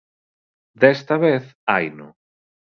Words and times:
Desta 0.81 1.15
vez, 1.25 1.43
haino. 1.71 2.07